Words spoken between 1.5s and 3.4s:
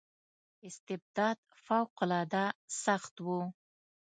فوق العاده سخت و.